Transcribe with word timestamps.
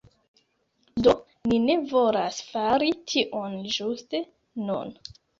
Do, 1.07 1.11
ni 1.49 1.59
ne 1.65 1.75
volas 1.91 2.39
fari 2.51 2.87
tion 3.11 3.53
ĝuste 3.75 4.23
nun 4.71 4.91